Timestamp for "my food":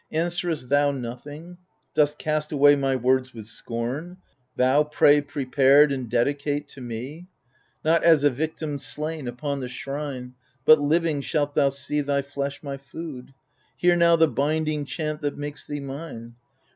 12.63-13.35